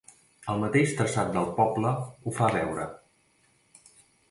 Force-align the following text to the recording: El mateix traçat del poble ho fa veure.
El 0.53 0.61
mateix 0.63 0.93
traçat 1.01 1.29
del 1.35 1.51
poble 1.59 1.93
ho 1.99 2.35
fa 2.41 2.51
veure. 2.57 2.89